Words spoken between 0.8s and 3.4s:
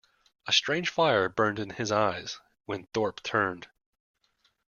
fire burned in his eyes when Thorpe